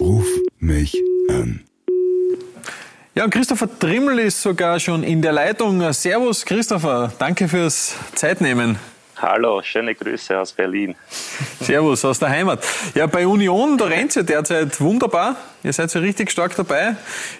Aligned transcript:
Ruf 0.00 0.26
mich 0.58 0.94
an. 1.30 1.64
Ja, 3.14 3.24
und 3.24 3.30
Christopher 3.30 3.78
Trimmel 3.78 4.18
ist 4.18 4.42
sogar 4.42 4.78
schon 4.78 5.02
in 5.02 5.22
der 5.22 5.32
Leitung. 5.32 5.90
Servus, 5.92 6.44
Christopher. 6.44 7.12
Danke 7.18 7.48
fürs 7.48 7.96
Zeitnehmen. 8.14 8.78
Hallo, 9.16 9.62
schöne 9.62 9.94
Grüße 9.94 10.38
aus 10.38 10.52
Berlin. 10.52 10.94
Servus 11.60 12.04
aus 12.04 12.18
der 12.18 12.28
Heimat. 12.28 12.62
Ja, 12.94 13.06
bei 13.06 13.26
Union, 13.26 13.78
da 13.78 13.86
rennt 13.86 14.14
ja 14.14 14.22
derzeit 14.22 14.78
wunderbar. 14.82 15.36
Ihr 15.62 15.72
seid 15.72 15.90
so 15.90 16.00
richtig 16.00 16.30
stark 16.30 16.54
dabei. 16.54 16.96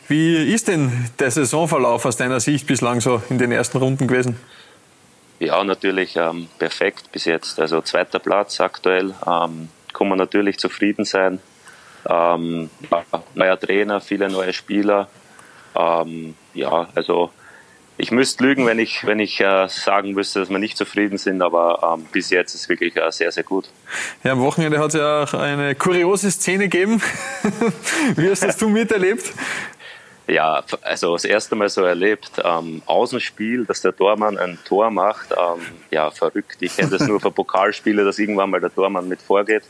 Wie 0.08 0.50
ist 0.50 0.68
denn 0.68 0.90
der 1.18 1.30
Saisonverlauf 1.30 2.06
aus 2.06 2.16
deiner 2.16 2.40
Sicht 2.40 2.66
bislang 2.66 3.02
so 3.02 3.20
in 3.28 3.36
den 3.36 3.52
ersten 3.52 3.76
Runden 3.76 4.06
gewesen? 4.06 4.36
Ja, 5.38 5.62
natürlich 5.62 6.16
ähm, 6.16 6.48
perfekt 6.58 7.12
bis 7.12 7.26
jetzt. 7.26 7.60
Also 7.60 7.82
zweiter 7.82 8.18
Platz 8.18 8.58
aktuell. 8.60 9.14
Ähm, 9.26 9.68
kann 9.92 10.08
man 10.08 10.16
natürlich 10.16 10.56
zufrieden 10.56 11.04
sein. 11.04 11.40
Ähm, 12.08 12.70
neuer 13.34 13.58
Trainer, 13.58 14.00
viele 14.00 14.28
neue 14.28 14.52
Spieler. 14.52 15.08
Ähm, 15.74 16.34
ja, 16.54 16.88
also 16.94 17.30
ich 17.98 18.10
müsste 18.10 18.44
lügen, 18.44 18.66
wenn 18.66 18.78
ich, 18.78 19.06
wenn 19.06 19.18
ich 19.18 19.40
äh, 19.40 19.68
sagen 19.68 20.12
müsste, 20.12 20.40
dass 20.40 20.50
wir 20.50 20.58
nicht 20.58 20.76
zufrieden 20.76 21.16
sind, 21.16 21.40
aber 21.40 21.96
ähm, 21.96 22.06
bis 22.12 22.30
jetzt 22.30 22.54
ist 22.54 22.62
es 22.62 22.68
wirklich 22.68 22.96
äh, 22.96 23.10
sehr, 23.10 23.32
sehr 23.32 23.42
gut. 23.42 23.70
Ja, 24.22 24.32
am 24.32 24.40
Wochenende 24.40 24.78
hat 24.78 24.88
es 24.88 24.94
ja 24.94 25.22
auch 25.22 25.34
eine 25.34 25.74
kuriose 25.74 26.30
Szene 26.30 26.68
gegeben. 26.68 27.00
Wie 28.16 28.28
hast 28.28 28.42
das 28.42 28.58
du 28.58 28.68
miterlebt? 28.68 29.32
Ja, 30.28 30.62
also 30.82 31.12
das 31.12 31.24
erste 31.24 31.54
Mal 31.54 31.68
so 31.68 31.82
erlebt, 31.84 32.32
ähm, 32.44 32.82
Außenspiel, 32.84 33.64
dass 33.64 33.80
der 33.80 33.96
Tormann 33.96 34.36
ein 34.36 34.58
Tor 34.64 34.90
macht, 34.90 35.30
ähm, 35.30 35.62
ja, 35.90 36.10
verrückt. 36.10 36.56
Ich 36.60 36.76
kenne 36.76 36.90
das 36.90 37.06
nur 37.06 37.20
von 37.20 37.32
Pokalspielen, 37.32 38.04
dass 38.04 38.18
irgendwann 38.18 38.50
mal 38.50 38.60
der 38.60 38.74
Tormann 38.74 39.08
mit 39.08 39.22
vorgeht. 39.22 39.62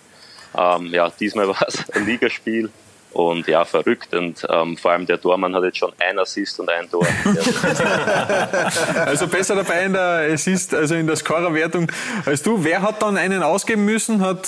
Ähm, 0.56 0.86
ja, 0.92 1.10
diesmal 1.10 1.48
war 1.48 1.64
es 1.66 1.88
ein 1.90 2.06
Ligaspiel 2.06 2.70
und 3.16 3.46
ja, 3.46 3.64
verrückt. 3.64 4.14
Und 4.14 4.46
ähm, 4.50 4.76
vor 4.76 4.90
allem 4.90 5.06
der 5.06 5.20
Tormann 5.20 5.54
hat 5.54 5.64
jetzt 5.64 5.78
schon 5.78 5.92
ein 5.98 6.18
Assist 6.18 6.60
und 6.60 6.68
ein 6.68 6.90
Tor. 6.90 7.06
also 9.06 9.26
besser 9.26 9.54
dabei 9.54 9.84
in 9.84 9.94
der 9.94 10.28
Assist, 10.32 10.74
also 10.74 10.94
in 10.94 11.06
der 11.06 11.16
Scorerwertung 11.16 11.90
als 12.26 12.42
du. 12.42 12.62
Wer 12.62 12.82
hat 12.82 13.00
dann 13.02 13.16
einen 13.16 13.42
ausgeben 13.42 13.86
müssen? 13.86 14.20
Hat, 14.20 14.46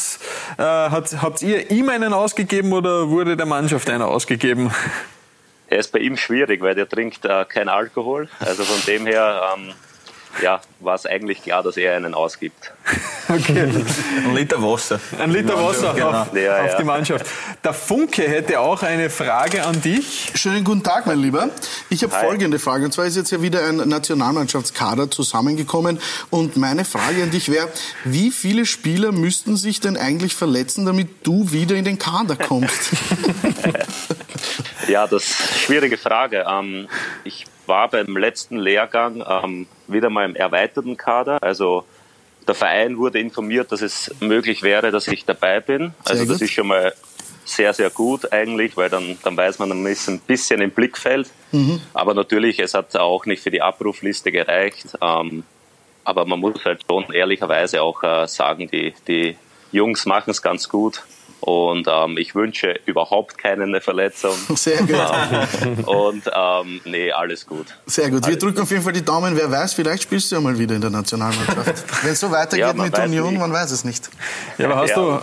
äh, 0.59 0.63
hat, 0.63 1.23
habt 1.23 1.43
ihr 1.43 1.71
ihm 1.71 1.89
einen 1.89 2.13
ausgegeben 2.13 2.73
oder 2.73 3.09
wurde 3.09 3.37
der 3.37 3.47
Mannschaft 3.47 3.89
einer 3.89 4.09
ausgegeben? 4.09 4.71
Er 5.69 5.79
ist 5.79 5.93
bei 5.93 5.99
ihm 6.01 6.17
schwierig, 6.17 6.61
weil 6.61 6.75
der 6.75 6.89
trinkt 6.89 7.25
äh, 7.25 7.45
kein 7.47 7.69
Alkohol. 7.69 8.29
Also 8.41 8.65
von 8.65 8.85
dem 8.87 9.07
her 9.07 9.55
ähm, 9.57 9.73
ja, 10.43 10.61
war 10.81 10.95
es 10.95 11.07
eigentlich 11.07 11.43
klar, 11.43 11.63
dass 11.63 11.77
er 11.77 11.97
einen 11.97 12.15
ausgibt. 12.15 12.73
Okay. 13.31 13.71
Ein 14.25 14.35
Liter 14.35 14.63
Wasser. 14.63 14.99
Ein 15.19 15.31
Liter 15.31 15.63
Wasser 15.63 15.93
genau. 15.93 16.23
auf, 16.23 16.35
ja, 16.35 16.63
auf 16.63 16.71
ja. 16.71 16.79
die 16.79 16.85
Mannschaft. 16.85 17.27
Der 17.63 17.75
Funke 17.75 18.23
hätte 18.23 18.59
auch 18.59 18.83
eine 18.83 19.11
Frage 19.11 19.67
an 19.67 19.83
dich. 19.83 20.33
Schönen 20.35 20.65
guten 20.65 20.83
Tag, 20.83 21.05
mein 21.05 21.19
Lieber. 21.19 21.51
Ich 21.91 22.03
habe 22.03 22.15
folgende 22.15 22.59
Frage. 22.59 22.87
Und 22.87 22.93
zwar 22.93 23.05
ist 23.05 23.17
jetzt 23.17 23.31
ja 23.31 23.43
wieder 23.43 23.69
ein 23.69 23.77
Nationalmannschaftskader 23.87 25.11
zusammengekommen. 25.11 26.01
Und 26.31 26.57
meine 26.57 26.87
Frage 26.87 27.23
an 27.23 27.31
dich 27.31 27.51
wäre, 27.51 27.69
wie 28.05 28.31
viele 28.31 28.65
Spieler 28.65 29.13
müssten 29.13 29.59
sich 29.59 29.81
denn 29.81 29.99
eigentlich 29.99 30.35
verletzen, 30.35 30.87
damit 30.87 31.27
du 31.27 31.53
wieder 31.53 31.77
in 31.77 31.85
den 31.85 31.99
Kader 31.99 32.37
kommst? 32.37 32.93
ja, 34.89 35.07
das 35.07 35.25
ist 35.25 35.41
eine 35.41 35.59
schwierige 35.59 35.99
Frage. 35.99 36.47
Ähm, 36.49 36.89
ich 37.25 37.45
war 37.69 37.89
beim 37.89 38.17
letzten 38.17 38.57
Lehrgang 38.57 39.25
ähm, 39.27 39.67
wieder 39.87 40.11
mal 40.11 40.25
im 40.25 40.35
erweiterten 40.35 40.97
Kader. 40.97 41.43
Also 41.43 41.85
der 42.47 42.55
Verein 42.55 42.97
wurde 42.97 43.21
informiert, 43.21 43.71
dass 43.71 43.83
es 43.83 44.15
möglich 44.21 44.63
wäre, 44.63 44.91
dass 44.91 45.07
ich 45.07 45.25
dabei 45.25 45.61
bin. 45.61 45.93
Also 46.05 46.25
das 46.25 46.41
ist 46.41 46.51
schon 46.51 46.69
mal 46.69 46.95
sehr, 47.45 47.73
sehr 47.73 47.91
gut 47.91 48.33
eigentlich, 48.33 48.77
weil 48.77 48.89
dann, 48.89 49.19
dann 49.23 49.37
weiß 49.37 49.59
man, 49.59 49.69
man 49.69 49.87
ist 49.87 50.09
ein 50.09 50.21
bisschen 50.21 50.61
im 50.61 50.71
Blickfeld. 50.71 51.31
Mhm. 51.53 51.81
Aber 51.95 52.15
natürlich, 52.15 52.59
es 52.59 52.75
hat 52.75 52.95
auch 52.97 53.27
nicht 53.27 53.43
für 53.43 53.51
die 53.51 53.63
Abrufliste 53.63 54.33
gereicht. 54.33 54.99
Ähm, 55.01 55.45
aber 56.05 56.25
man 56.25 56.41
muss 56.41 56.65
halt 56.65 56.85
schon 56.89 57.13
ehrlicherweise 57.13 57.83
auch 57.83 58.03
äh, 58.03 58.27
sagen, 58.27 58.69
die, 58.71 58.95
die 59.07 59.37
Jungs 59.73 60.07
machen 60.07 60.31
es 60.31 60.41
ganz 60.41 60.69
gut. 60.69 61.03
Und 61.41 61.87
ähm, 61.89 62.19
ich 62.19 62.35
wünsche 62.35 62.81
überhaupt 62.87 63.39
keine 63.39 63.81
Verletzung. 63.81 64.33
Sehr 64.57 64.79
gut. 64.79 64.91
Ähm, 65.63 65.85
und 65.85 66.31
ähm, 66.35 66.81
nee, 66.85 67.13
alles 67.13 67.47
gut. 67.47 67.67
Sehr 67.87 68.11
gut. 68.11 68.23
Wir 68.23 68.29
alles 68.29 68.39
drücken 68.39 68.57
gut. 68.57 68.63
auf 68.65 68.71
jeden 68.71 68.83
Fall 68.83 68.93
die 68.93 69.05
Daumen. 69.05 69.37
Wer 69.37 69.51
weiß, 69.51 69.75
vielleicht 69.75 70.03
spielst 70.03 70.31
du 70.31 70.37
ja 70.37 70.41
mal 70.41 70.59
wieder 70.59 70.75
in 70.75 70.81
der 70.81 70.91
Nationalmannschaft. 70.91 71.85
Wenn 72.03 72.13
es 72.13 72.21
so 72.21 72.31
weitergeht 72.31 72.59
ja, 72.59 72.73
mit 72.73 72.99
Union, 72.99 73.31
nicht. 73.31 73.39
man 73.39 73.53
weiß 73.53 73.71
es 73.71 73.85
nicht. 73.85 74.11
Ja, 74.59 74.67
aber 74.67 74.77
hast, 74.77 74.91
ja, 74.91 74.97
du, 74.97 75.21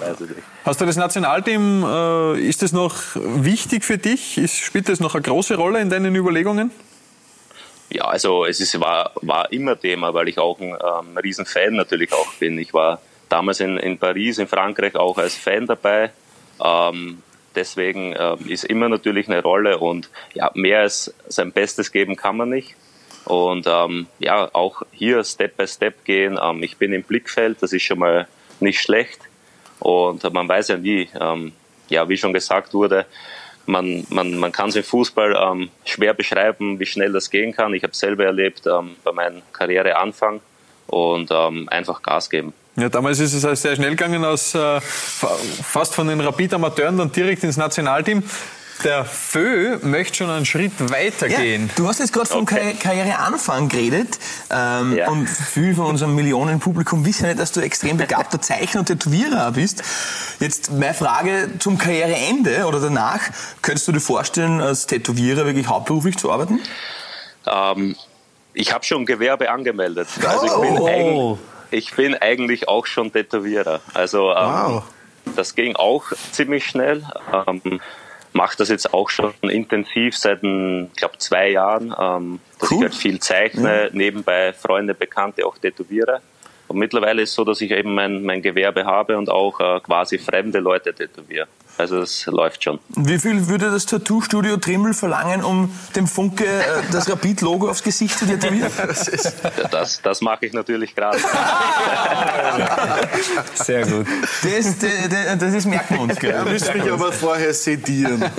hast 0.63 0.81
du 0.81 0.85
das 0.85 0.95
Nationalteam, 0.95 1.83
äh, 1.83 2.39
ist 2.39 2.61
das 2.61 2.71
noch 2.71 2.95
wichtig 3.15 3.83
für 3.83 3.97
dich? 3.97 4.37
Ist, 4.37 4.55
spielt 4.55 4.87
das 4.87 5.01
noch 5.01 5.15
eine 5.15 5.21
große 5.21 5.55
Rolle 5.55 5.81
in 5.81 5.89
deinen 5.89 6.15
Überlegungen? 6.15 6.71
Ja, 7.89 8.05
also 8.05 8.45
es 8.45 8.59
ist, 8.59 8.79
war, 8.79 9.11
war 9.21 9.51
immer 9.51 9.79
Thema, 9.79 10.13
weil 10.13 10.29
ich 10.29 10.39
auch 10.39 10.59
ein 10.59 10.69
ähm, 10.69 11.17
Riesenfan 11.17 11.75
natürlich 11.75 12.13
auch 12.13 12.33
bin. 12.39 12.57
Ich 12.57 12.73
war 12.73 12.99
damals 13.35 13.59
in, 13.59 13.77
in 13.77 13.97
Paris, 13.97 14.37
in 14.37 14.47
Frankreich 14.47 14.95
auch 14.95 15.17
als 15.17 15.35
Fan 15.35 15.65
dabei. 15.67 16.11
Ähm, 16.63 17.21
deswegen 17.53 18.15
ähm, 18.17 18.47
ist 18.47 18.63
immer 18.63 18.87
natürlich 18.87 19.27
eine 19.27 19.41
Rolle 19.41 19.77
und 19.77 20.09
ja, 20.33 20.51
mehr 20.53 20.79
als 20.81 21.13
sein 21.27 21.51
Bestes 21.51 21.91
geben 21.91 22.15
kann 22.15 22.37
man 22.37 22.49
nicht. 22.49 22.75
Und 23.25 23.67
ähm, 23.67 24.07
ja, 24.19 24.49
auch 24.53 24.83
hier 24.91 25.21
Step 25.25 25.57
by 25.57 25.67
Step 25.67 26.05
gehen. 26.05 26.39
Ähm, 26.41 26.63
ich 26.63 26.77
bin 26.77 26.93
im 26.93 27.03
Blickfeld, 27.03 27.61
das 27.61 27.73
ist 27.73 27.83
schon 27.83 27.99
mal 27.99 28.27
nicht 28.61 28.79
schlecht. 28.79 29.19
Und 29.79 30.23
man 30.31 30.47
weiß 30.47 30.69
ja 30.69 30.77
nie, 30.77 31.09
ähm, 31.19 31.51
ja, 31.89 32.07
wie 32.07 32.17
schon 32.17 32.31
gesagt 32.31 32.73
wurde, 32.73 33.05
man, 33.65 34.05
man, 34.09 34.37
man 34.37 34.53
kann 34.53 34.69
es 34.69 34.77
im 34.77 34.83
Fußball 34.83 35.35
ähm, 35.35 35.69
schwer 35.83 36.13
beschreiben, 36.13 36.79
wie 36.79 36.85
schnell 36.85 37.11
das 37.11 37.29
gehen 37.29 37.51
kann. 37.51 37.73
Ich 37.73 37.83
habe 37.83 37.95
selber 37.95 38.23
erlebt 38.23 38.65
ähm, 38.65 38.95
bei 39.03 39.11
meinem 39.11 39.41
Karriereanfang 39.51 40.39
und 40.87 41.29
ähm, 41.33 41.67
einfach 41.67 42.01
Gas 42.01 42.29
geben. 42.29 42.53
Ja, 42.77 42.89
damals 42.89 43.19
ist 43.19 43.33
es 43.33 43.61
sehr 43.61 43.75
schnell 43.75 43.91
gegangen, 43.91 44.25
aus 44.25 44.53
äh, 44.53 44.81
fast 44.81 45.95
von 45.95 46.07
den 46.07 46.19
Rapid-Amateuren 46.19 46.97
dann 46.97 47.11
direkt 47.11 47.43
ins 47.43 47.55
Nationalteam. 47.55 48.23
Der 48.83 49.05
Fö 49.05 49.79
möchte 49.83 50.17
schon 50.17 50.29
einen 50.29 50.45
Schritt 50.45 50.73
weiter 50.91 51.29
gehen. 51.29 51.67
Ja, 51.67 51.73
du 51.77 51.87
hast 51.87 51.99
jetzt 51.99 52.11
gerade 52.11 52.25
vom 52.25 52.41
okay. 52.41 52.75
Karriereanfang 52.77 53.69
geredet 53.69 54.19
ähm, 54.51 54.97
ja. 54.97 55.09
und 55.09 55.27
viele 55.27 55.75
von 55.75 55.85
unserem 55.85 56.13
Millionenpublikum 56.15 57.05
wissen 57.05 57.27
nicht, 57.27 57.39
dass 57.39 57.53
du 57.53 57.61
extrem 57.61 57.95
begabter 57.95 58.41
Zeichner 58.41 58.81
und 58.81 58.87
Tätowierer 58.87 59.53
bist. 59.53 59.81
Jetzt 60.41 60.73
meine 60.73 60.93
Frage 60.93 61.51
zum 61.59 61.77
Karriereende 61.77 62.65
oder 62.65 62.81
danach, 62.81 63.21
könntest 63.61 63.87
du 63.87 63.93
dir 63.93 64.01
vorstellen, 64.01 64.59
als 64.59 64.87
Tätowierer 64.87 65.45
wirklich 65.45 65.67
hauptberuflich 65.67 66.17
zu 66.17 66.29
arbeiten? 66.29 66.59
Ähm, 67.47 67.95
ich 68.53 68.73
habe 68.73 68.83
schon 68.83 69.05
Gewerbe 69.05 69.49
angemeldet. 69.49 70.09
Also 70.27 70.45
ich 70.45 70.69
bin 70.69 70.77
oh 70.81 71.39
ich 71.75 71.93
bin 71.93 72.15
eigentlich 72.15 72.67
auch 72.67 72.85
schon 72.85 73.11
Tätowierer. 73.11 73.81
Also 73.93 74.31
ähm, 74.31 74.37
wow. 74.37 74.83
das 75.35 75.55
ging 75.55 75.75
auch 75.75 76.05
ziemlich 76.31 76.65
schnell. 76.65 77.03
Ähm, 77.47 77.81
mache 78.33 78.57
das 78.57 78.69
jetzt 78.69 78.93
auch 78.93 79.09
schon 79.09 79.33
intensiv 79.41 80.17
seit, 80.17 80.43
ich 80.43 80.93
glaube, 80.95 81.17
zwei 81.17 81.49
Jahren, 81.49 81.95
ähm, 81.97 82.39
dass 82.59 82.71
cool. 82.71 82.77
ich 82.77 82.83
halt 82.83 82.95
viel 82.95 83.19
zeichne, 83.19 83.83
ja. 83.85 83.89
nebenbei 83.91 84.53
Freunde, 84.53 84.93
Bekannte 84.93 85.45
auch 85.45 85.57
tätowiere. 85.57 86.21
Und 86.67 86.77
mittlerweile 86.77 87.21
ist 87.21 87.29
es 87.29 87.35
so, 87.35 87.43
dass 87.43 87.61
ich 87.61 87.71
eben 87.71 87.93
mein, 87.93 88.23
mein 88.23 88.41
Gewerbe 88.41 88.85
habe 88.85 89.17
und 89.17 89.29
auch 89.29 89.59
äh, 89.59 89.79
quasi 89.81 90.17
fremde 90.17 90.59
Leute 90.59 90.93
tätowiere. 90.93 91.47
Also 91.77 91.99
es 91.99 92.25
läuft 92.27 92.63
schon. 92.63 92.79
Wie 92.95 93.19
viel 93.19 93.47
würde 93.47 93.69
das 93.69 93.85
Tattoo-Studio 93.85 94.55
Trimmel 94.57 94.93
verlangen, 94.93 95.43
um 95.43 95.69
dem 95.95 96.07
Funke 96.07 96.45
äh, 96.45 96.63
das 96.91 97.09
Rapid-Logo 97.09 97.69
aufs 97.69 97.83
Gesicht 97.83 98.17
zu 98.17 98.25
tätowieren? 98.25 98.71
das, 99.71 100.01
das 100.01 100.21
mache 100.21 100.45
ich 100.45 100.53
natürlich 100.53 100.95
gerade. 100.95 101.17
Sehr 103.55 103.85
gut. 103.85 104.07
Das, 104.43 104.79
das, 104.79 105.37
das 105.37 105.53
ist 105.53 105.65
merken 105.65 105.95
wir 105.95 106.01
uns. 106.01 106.17
Gell? 106.17 106.31
Ja, 106.31 106.45
müsste 106.45 106.77
mich 106.77 106.89
aber 106.89 107.11
vorher 107.11 107.53
sedieren. 107.53 108.23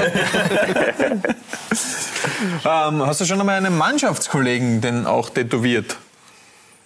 ähm, 2.64 3.06
hast 3.06 3.20
du 3.20 3.26
schon 3.26 3.38
einmal 3.38 3.56
einen 3.56 3.76
Mannschaftskollegen 3.76 4.80
denn 4.80 5.06
auch 5.06 5.28
tätowiert? 5.28 5.98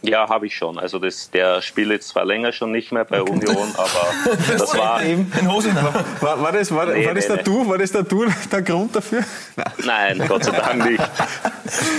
Ja, 0.02 0.28
habe 0.28 0.46
ich 0.46 0.56
schon. 0.56 0.78
Also 0.78 0.98
das, 0.98 1.30
der 1.30 1.60
spielt 1.60 1.90
jetzt 1.90 2.08
zwar 2.08 2.24
länger 2.24 2.52
schon 2.52 2.72
nicht 2.72 2.90
mehr 2.90 3.04
bei 3.04 3.20
Union, 3.20 3.68
aber 3.76 4.36
das 4.48 4.76
war. 4.76 5.02
In 5.02 5.30
war, 6.20 6.42
war 6.42 6.52
das, 6.52 6.74
war, 6.74 6.86
nee, 6.86 7.04
war 7.06 7.14
das 7.14 7.28
nee, 7.28 7.36
Tattoo, 7.36 7.68
war 7.68 7.76
das 7.76 7.92
Tattoo 7.92 8.26
der 8.52 8.62
Grund 8.62 8.96
dafür? 8.96 9.24
Nein, 9.84 10.16
Nein 10.18 10.28
Gott 10.28 10.44
sei 10.44 10.52
Dank 10.52 10.90
nicht. 10.90 11.02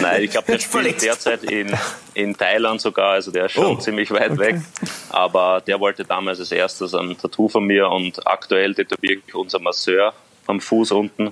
Nein, 0.01 0.23
ich 0.23 0.31
glaube, 0.31 0.51
der 0.51 0.59
spielt 0.59 1.01
derzeit 1.01 1.43
in, 1.43 1.71
in 2.15 2.35
Thailand 2.35 2.81
sogar, 2.81 3.11
also 3.11 3.29
der 3.29 3.45
ist 3.45 3.51
schon 3.51 3.65
oh, 3.65 3.75
ziemlich 3.75 4.09
weit 4.09 4.31
okay. 4.31 4.39
weg. 4.39 4.61
Aber 5.09 5.61
der 5.61 5.79
wollte 5.79 6.03
damals 6.03 6.39
als 6.39 6.51
erstes 6.51 6.95
ein 6.95 7.15
Tattoo 7.17 7.49
von 7.49 7.65
mir 7.65 7.87
und 7.89 8.25
aktuell 8.25 8.73
tätowiere 8.73 9.21
ich 9.25 9.35
unser 9.35 9.59
Masseur 9.59 10.13
am 10.47 10.59
Fuß 10.59 10.91
unten. 10.91 11.31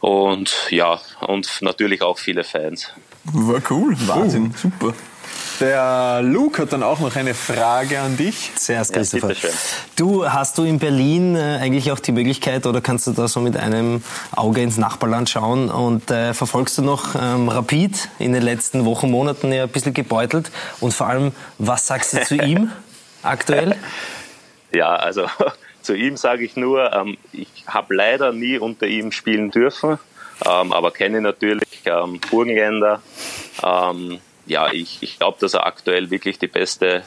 Und 0.00 0.66
ja, 0.70 1.00
und 1.20 1.62
natürlich 1.62 2.02
auch 2.02 2.18
viele 2.18 2.44
Fans. 2.44 2.92
War 3.24 3.62
cool, 3.70 3.96
Wahnsinn, 4.06 4.52
oh. 4.52 4.58
super. 4.58 4.94
Der 5.62 6.22
Luke 6.24 6.60
hat 6.62 6.72
dann 6.72 6.82
auch 6.82 6.98
noch 6.98 7.14
eine 7.14 7.34
Frage 7.34 8.00
an 8.00 8.16
dich. 8.16 8.50
Zuerst, 8.56 8.92
Christopher. 8.92 9.30
Ja, 9.30 9.48
du, 9.94 10.28
hast 10.28 10.58
du 10.58 10.64
in 10.64 10.80
Berlin 10.80 11.36
äh, 11.36 11.60
eigentlich 11.60 11.92
auch 11.92 12.00
die 12.00 12.10
Möglichkeit 12.10 12.66
oder 12.66 12.80
kannst 12.80 13.06
du 13.06 13.12
da 13.12 13.28
so 13.28 13.38
mit 13.38 13.56
einem 13.56 14.02
Auge 14.34 14.60
ins 14.60 14.76
Nachbarland 14.76 15.30
schauen 15.30 15.70
und 15.70 16.10
äh, 16.10 16.34
verfolgst 16.34 16.78
du 16.78 16.82
noch 16.82 17.14
ähm, 17.14 17.48
Rapid 17.48 18.08
in 18.18 18.32
den 18.32 18.42
letzten 18.42 18.84
Wochen, 18.84 19.08
Monaten 19.08 19.52
ja 19.52 19.62
ein 19.62 19.68
bisschen 19.68 19.94
gebeutelt 19.94 20.50
und 20.80 20.94
vor 20.94 21.06
allem, 21.06 21.30
was 21.58 21.86
sagst 21.86 22.12
du 22.12 22.24
zu 22.24 22.34
ihm 22.42 22.72
aktuell? 23.22 23.76
Ja, 24.74 24.96
also 24.96 25.26
zu 25.80 25.94
ihm 25.94 26.16
sage 26.16 26.44
ich 26.44 26.56
nur, 26.56 26.92
ähm, 26.92 27.16
ich 27.30 27.46
habe 27.68 27.94
leider 27.94 28.32
nie 28.32 28.58
unter 28.58 28.88
ihm 28.88 29.12
spielen 29.12 29.52
dürfen, 29.52 30.00
ähm, 30.44 30.72
aber 30.72 30.90
kenne 30.90 31.20
natürlich 31.20 31.82
ähm, 31.84 32.18
Burgenländer, 32.32 33.00
ähm, 33.62 34.18
ja, 34.46 34.72
ich, 34.72 34.98
ich 35.00 35.18
glaube, 35.18 35.38
dass 35.40 35.54
er 35.54 35.66
aktuell 35.66 36.10
wirklich 36.10 36.38
die 36.38 36.46
beste, 36.46 37.02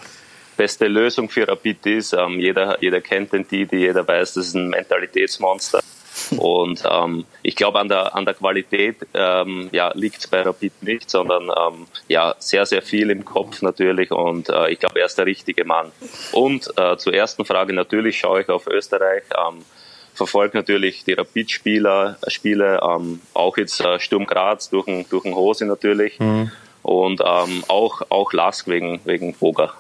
beste 0.58 0.88
Lösung 0.88 1.30
für 1.30 1.48
Rapid 1.48 1.86
ist. 1.86 2.14
Ähm, 2.14 2.40
jeder, 2.40 2.82
jeder 2.82 3.02
kennt 3.02 3.34
den 3.34 3.48
Didi, 3.48 3.78
jeder 3.78 4.08
weiß, 4.08 4.36
das 4.36 4.48
ist 4.48 4.56
ein 4.56 4.70
Mentalitätsmonster. 4.70 5.82
Und 6.38 6.84
ähm, 6.90 7.26
ich 7.44 7.56
glaube, 7.56 7.80
an 7.80 7.90
der, 7.90 8.16
an 8.16 8.26
der 8.26 8.36
Qualität 8.36 8.98
ähm, 9.14 9.70
ja, 9.72 9.92
liegt 9.94 10.20
es 10.20 10.28
bei 10.28 10.42
Rapid 10.42 10.82
nicht, 10.82 11.10
sondern 11.10 11.50
ähm, 11.50 11.88
ja, 12.08 12.36
sehr, 12.40 12.66
sehr 12.66 12.82
viel 12.82 13.10
im 13.10 13.26
Kopf 13.26 13.62
natürlich. 13.62 14.12
Und 14.12 14.50
äh, 14.50 14.70
ich 14.70 14.80
glaube, 14.80 15.00
er 15.00 15.08
ist 15.08 15.18
der 15.18 15.26
richtige 15.26 15.66
Mann. 15.66 15.92
Und 16.32 16.72
äh, 16.78 16.98
zur 16.98 17.14
ersten 17.14 17.46
Frage, 17.46 17.74
natürlich 17.74 18.18
schaue 18.18 18.42
ich 18.42 18.50
auf 18.50 18.68
Österreich. 18.68 19.24
Ähm, 19.38 19.66
verfolge 20.14 20.58
natürlich 20.58 21.04
die 21.04 21.12
Rapid-Spieler, 21.12 22.18
Spiele, 22.28 22.80
ähm, 22.82 23.20
auch 23.34 23.58
jetzt 23.58 23.82
äh, 23.82 24.00
Sturm 24.00 24.26
Graz 24.26 24.70
durch 24.70 24.86
den, 24.86 25.08
durch 25.10 25.24
den 25.24 25.36
Hose 25.36 25.66
natürlich. 25.66 26.18
Mhm 26.20 26.52
und 26.86 27.20
ähm, 27.26 27.64
auch, 27.68 28.04
auch 28.10 28.32
Lask 28.32 28.68
wegen, 28.68 29.02
wegen 29.06 29.34
Boga. 29.34 29.74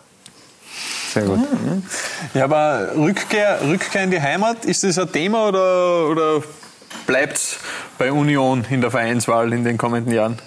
Sehr 1.14 1.24
gut. 1.24 1.40
Ja, 2.34 2.46
aber 2.46 2.94
Rückkehr, 2.98 3.60
Rückkehr 3.64 4.04
in 4.04 4.12
die 4.12 4.20
Heimat, 4.20 4.66
ist 4.66 4.84
das 4.84 4.98
ein 4.98 5.12
Thema 5.12 5.48
oder, 5.48 6.10
oder 6.10 6.44
bleibt 7.06 7.38
es 7.38 7.60
bei 8.00 8.12
Union 8.12 8.66
in 8.72 8.82
der 8.82 8.90
Vereinswahl 8.90 9.54
in 9.54 9.64
den 9.64 9.78
kommenden 9.78 10.14
Jahren? 10.14 10.40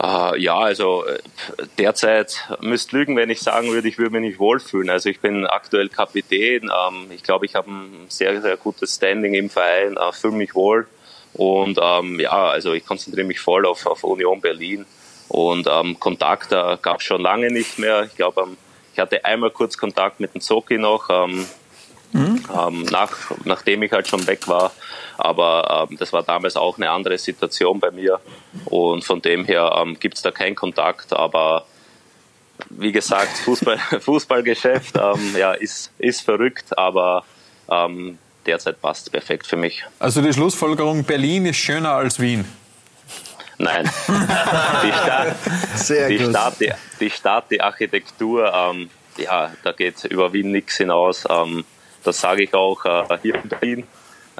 Uh, 0.00 0.34
ja, 0.36 0.56
also 0.56 1.04
äh, 1.04 1.18
derzeit 1.78 2.48
müsst 2.60 2.92
lügen, 2.92 3.16
wenn 3.16 3.28
ich 3.28 3.40
sagen 3.40 3.72
würde, 3.72 3.88
ich 3.88 3.98
würde 3.98 4.12
mich 4.12 4.30
nicht 4.30 4.38
wohlfühlen. 4.38 4.88
Also 4.88 5.08
ich 5.10 5.20
bin 5.20 5.46
aktuell 5.46 5.88
Kapitän. 5.88 6.70
Ähm, 6.70 7.10
ich 7.10 7.24
glaube, 7.24 7.44
ich 7.44 7.56
habe 7.56 7.70
ein 7.70 8.06
sehr, 8.08 8.40
sehr 8.40 8.56
gutes 8.56 8.94
Standing 8.94 9.34
im 9.34 9.50
Verein, 9.50 9.96
äh, 9.96 10.12
fühle 10.12 10.36
mich 10.36 10.54
wohl. 10.54 10.86
Und 11.34 11.78
ähm, 11.82 12.20
ja, 12.20 12.46
also 12.46 12.72
ich 12.72 12.86
konzentriere 12.86 13.26
mich 13.26 13.40
voll 13.40 13.66
auf, 13.66 13.84
auf 13.86 14.04
Union 14.04 14.40
Berlin. 14.40 14.86
Und 15.30 15.68
ähm, 15.70 15.98
Kontakt 16.00 16.50
äh, 16.50 16.76
gab 16.82 16.98
es 16.98 17.04
schon 17.04 17.20
lange 17.20 17.52
nicht 17.52 17.78
mehr. 17.78 18.02
Ich 18.02 18.16
glaube, 18.16 18.42
ähm, 18.42 18.56
ich 18.92 18.98
hatte 18.98 19.24
einmal 19.24 19.50
kurz 19.50 19.78
Kontakt 19.78 20.18
mit 20.18 20.34
dem 20.34 20.40
Zoki 20.40 20.76
noch, 20.76 21.08
ähm, 21.08 21.46
mhm. 22.12 22.44
ähm, 22.52 22.82
nach, 22.90 23.30
nachdem 23.44 23.84
ich 23.84 23.92
halt 23.92 24.08
schon 24.08 24.26
weg 24.26 24.48
war. 24.48 24.72
Aber 25.18 25.86
ähm, 25.88 25.96
das 25.98 26.12
war 26.12 26.24
damals 26.24 26.56
auch 26.56 26.78
eine 26.78 26.90
andere 26.90 27.16
Situation 27.16 27.78
bei 27.78 27.92
mir. 27.92 28.18
Und 28.64 29.04
von 29.04 29.22
dem 29.22 29.44
her 29.44 29.72
ähm, 29.80 29.96
gibt 30.00 30.16
es 30.16 30.22
da 30.22 30.32
keinen 30.32 30.56
Kontakt. 30.56 31.12
Aber 31.12 31.64
wie 32.68 32.90
gesagt, 32.90 33.38
Fußball, 33.38 33.78
Fußballgeschäft 34.00 34.96
ähm, 34.96 35.36
ja, 35.38 35.52
ist, 35.52 35.92
ist 35.98 36.22
verrückt, 36.22 36.76
aber 36.76 37.24
ähm, 37.70 38.18
derzeit 38.46 38.82
passt 38.82 39.06
es 39.06 39.10
perfekt 39.10 39.46
für 39.46 39.56
mich. 39.56 39.84
Also 40.00 40.22
die 40.22 40.32
Schlussfolgerung, 40.32 41.04
Berlin 41.04 41.46
ist 41.46 41.58
schöner 41.58 41.92
als 41.92 42.18
Wien. 42.18 42.44
Nein. 43.60 43.84
Die 44.82 44.92
Stadt, 44.92 45.36
Sehr 45.74 46.08
die, 46.08 46.18
gut. 46.18 46.30
Stadt 46.30 46.60
die, 46.60 46.72
die 46.98 47.10
Stadt, 47.10 47.44
die 47.50 47.60
Architektur, 47.60 48.52
ähm, 48.52 48.90
ja, 49.18 49.52
da 49.62 49.72
geht 49.72 50.04
über 50.04 50.32
Wien 50.32 50.50
nichts 50.50 50.78
hinaus. 50.78 51.24
Ähm, 51.28 51.64
das 52.02 52.20
sage 52.20 52.44
ich 52.44 52.54
auch 52.54 52.84
äh, 52.84 53.18
hier 53.20 53.34
in 53.34 53.48
Berlin. 53.48 53.86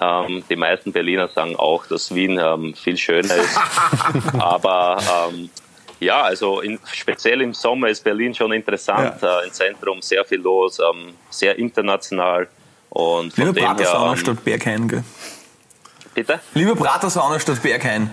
Ähm, 0.01 0.43
die 0.49 0.57
meisten 0.57 0.93
Berliner 0.93 1.29
sagen 1.29 1.57
auch, 1.57 1.87
dass 1.87 2.15
Wien 2.15 2.41
ähm, 2.43 2.75
viel 2.75 2.97
schöner 2.97 3.35
ist. 3.35 3.59
Aber 4.39 4.99
ähm, 5.29 5.51
ja, 5.99 6.23
also 6.23 6.61
in, 6.61 6.79
speziell 6.91 7.43
im 7.43 7.53
Sommer 7.53 7.89
ist 7.89 8.03
Berlin 8.03 8.35
schon 8.35 8.53
interessant. 8.53 9.21
Ja. 9.21 9.41
Äh, 9.41 9.47
Im 9.49 9.53
Zentrum 9.53 10.01
sehr 10.01 10.25
viel 10.25 10.41
los, 10.41 10.79
ähm, 10.79 11.15
sehr 11.29 11.59
international. 11.59 12.49
Und 12.89 13.37
Lieber 13.37 13.53
Pratersauna 13.53 14.17
statt 14.17 14.43
Berghain, 14.43 14.89
gell? 14.89 15.05
Bitte? 16.15 16.41
Lieber 16.55 16.75
Pratersauna 16.75 17.39
statt 17.39 17.63
Berghain. 17.63 18.11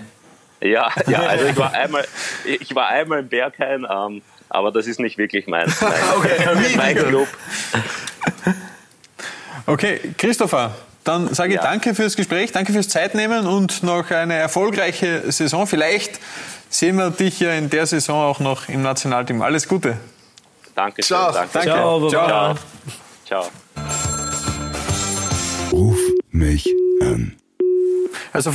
Ja, 0.60 0.90
ja, 1.06 1.20
also 1.20 1.46
ich 1.46 1.56
war 1.56 1.72
einmal, 1.72 2.04
ich 2.44 2.74
war 2.74 2.88
einmal 2.88 3.20
im 3.20 3.28
Berghain, 3.28 3.86
ähm, 3.90 4.22
aber 4.48 4.72
das 4.72 4.86
ist 4.86 4.98
nicht 4.98 5.18
wirklich 5.18 5.46
mein, 5.46 5.72
mein, 5.80 5.92
okay, 6.16 6.76
mein 6.76 6.96
Club. 6.96 7.28
Okay, 9.66 10.00
Christopher, 10.16 10.74
dann 11.04 11.32
sage 11.34 11.50
ich 11.50 11.56
ja. 11.56 11.62
danke 11.62 11.94
fürs 11.94 12.16
Gespräch, 12.16 12.52
danke 12.52 12.72
fürs 12.72 12.88
Zeitnehmen 12.88 13.46
und 13.46 13.82
noch 13.82 14.10
eine 14.10 14.34
erfolgreiche 14.34 15.30
Saison. 15.30 15.66
Vielleicht 15.66 16.18
sehen 16.70 16.96
wir 16.96 17.10
dich 17.10 17.40
ja 17.40 17.52
in 17.52 17.70
der 17.70 17.86
Saison 17.86 18.24
auch 18.24 18.40
noch 18.40 18.68
im 18.68 18.82
Nationalteam. 18.82 19.42
Alles 19.42 19.68
Gute. 19.68 19.96
Danke. 20.74 21.02
Ciao. 21.02 21.32
Danke. 21.32 21.50
Danke. 21.52 21.70
Ciao. 21.70 22.08
Ciao. 22.08 22.54
Ciao. 23.26 23.44
Ruf 25.72 25.98
mich 26.30 26.66
an. 27.02 27.36
Also 28.32 28.52